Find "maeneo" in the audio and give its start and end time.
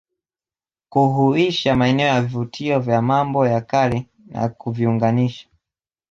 1.75-2.07